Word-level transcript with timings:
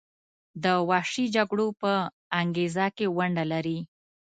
د 0.63 0.65
وحشي 0.89 1.25
جګړو 1.35 1.67
په 1.81 1.91
انګیزه 2.41 2.85
کې 2.95 3.05
ونډه 3.17 3.43
لري. 3.53 3.79